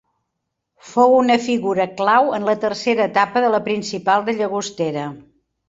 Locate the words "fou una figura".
0.91-1.85